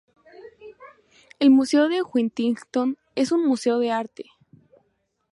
[1.37, 4.31] El museo de Huntington es un museo de arte.